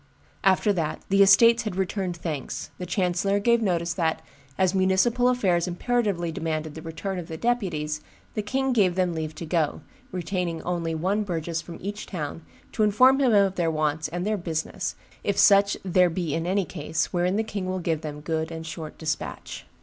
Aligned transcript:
"After 0.43 0.73
that 0.73 0.99
the 1.09 1.21
estates 1.21 1.61
had 1.61 1.75
returned 1.75 2.17
thanks, 2.17 2.71
the 2.79 2.87
chancellor 2.87 3.39
gave 3.39 3.61
notice 3.61 3.93
that, 3.93 4.23
as 4.57 4.73
municipal 4.73 5.29
affairs 5.29 5.67
imperatively 5.67 6.31
demanded 6.31 6.73
the 6.73 6.81
return 6.81 7.19
of 7.19 7.27
the 7.27 7.37
deputies, 7.37 8.01
the 8.33 8.41
king 8.41 8.73
gave 8.73 8.95
them 8.95 9.13
leave 9.13 9.35
to 9.35 9.45
go, 9.45 9.81
retaining 10.11 10.59
only 10.63 10.95
one 10.95 11.21
burgess 11.21 11.61
from 11.61 11.77
each 11.79 12.07
town, 12.07 12.43
to 12.71 12.81
inform 12.81 13.19
him 13.19 13.31
of 13.35 13.53
their 13.53 13.69
wants 13.69 14.07
and 14.07 14.25
'their 14.25 14.37
business, 14.37 14.95
if 15.23 15.37
such 15.37 15.77
there 15.85 16.09
be 16.09 16.33
in 16.33 16.47
any 16.47 16.65
case, 16.65 17.13
wherein 17.13 17.35
the 17.35 17.43
king 17.43 17.67
will 17.67 17.77
give 17.77 18.01
them 18.01 18.21
good 18.21 18.49
and 18.49 18.65
short 18.65 18.97
despatch. 18.97 19.67